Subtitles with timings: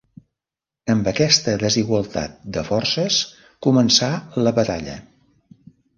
[0.93, 3.19] Amb aquesta desigualtat de forces
[3.67, 4.11] començà
[4.45, 5.01] la batalla.